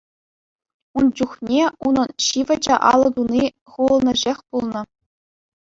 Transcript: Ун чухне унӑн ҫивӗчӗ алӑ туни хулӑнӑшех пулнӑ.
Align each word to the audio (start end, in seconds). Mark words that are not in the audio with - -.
Ун 0.99 1.05
чухне 1.21 1.63
унӑн 1.91 2.09
ҫивӗчӗ 2.25 2.75
алӑ 2.91 3.09
туни 3.21 3.45
хулӑнӑшех 3.77 4.39
пулнӑ. 4.51 4.81